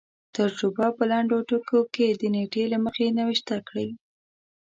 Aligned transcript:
تجربه 0.35 0.87
په 0.97 1.03
لنډو 1.11 1.37
ټکو 1.49 1.79
کې 1.93 2.07
د 2.19 2.21
نېټې 2.35 2.63
له 2.73 2.77
مخې 2.85 3.07
نوشته 3.19 3.55
کړي. 3.67 3.89